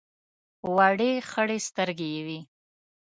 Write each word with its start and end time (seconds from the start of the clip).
وړې 0.75 1.11
خړې 1.29 1.57
سترګې 1.67 2.07
یې 2.15 2.21
وې. 2.27 2.39